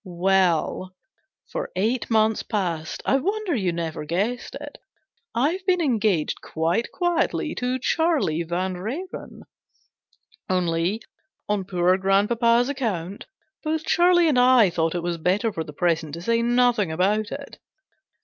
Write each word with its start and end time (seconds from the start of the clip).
Well, 0.03 0.95
for 1.45 1.69
eight 1.75 2.09
months 2.09 2.41
past 2.41 3.03
I 3.05 3.17
wonder 3.17 3.53
you 3.53 3.71
never 3.71 4.03
guessed 4.03 4.55
it 4.55 4.79
I've 5.35 5.63
been 5.67 5.79
engaged 5.79 6.41
quite 6.41 6.91
quietly 6.91 7.53
to 7.59 7.77
Charlie 7.77 8.41
Vanrenen. 8.43 9.43
Only, 10.49 11.03
on 11.47 11.65
poor 11.65 11.95
grandpapa's 11.99 12.67
account, 12.67 13.27
both 13.63 13.85
Charlie 13.85 14.27
and 14.27 14.39
I 14.39 14.71
thought 14.71 14.95
it 14.95 15.03
was 15.03 15.19
better 15.19 15.53
for 15.53 15.63
the 15.63 15.71
present 15.71 16.15
to 16.15 16.21
say 16.23 16.41
nothing 16.41 16.91
about 16.91 17.31
it." 17.31 17.59